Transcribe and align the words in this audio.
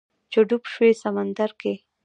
چې 0.31 0.39
ډوب 0.49 0.63
شوی 0.73 0.91
سمندر 1.03 1.49
کې 1.61 1.73